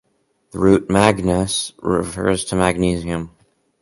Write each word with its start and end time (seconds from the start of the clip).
The 0.49 0.57
root 0.57 0.89
'magnes' 0.89 1.73
refers 1.77 2.45
to 2.45 2.55
magnesium. 2.55 3.35